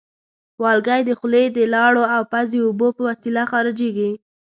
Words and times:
والګی 0.61 1.01
د 1.05 1.09
خولې 1.19 1.43
د 1.57 1.59
لاړو 1.73 2.03
او 2.15 2.21
پزې 2.31 2.59
اوبو 2.67 2.87
په 2.95 3.01
وسیله 3.09 3.43
خارجېږي. 3.51 4.11